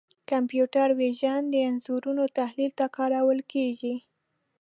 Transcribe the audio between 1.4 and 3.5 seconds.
د انځورونو تحلیل ته کارول